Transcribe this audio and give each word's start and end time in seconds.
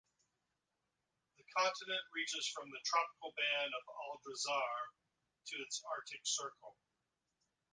The 1.37 1.43
continent 1.55 2.01
reaches 2.15 2.49
from 2.55 2.65
the 2.73 2.79
tropical 2.89 3.33
band 3.37 3.69
of 3.69 3.83
Aldrazar 3.85 4.77
to 5.45 5.55
its 5.61 5.79
Arctic 5.95 6.21
Circle. 6.23 6.73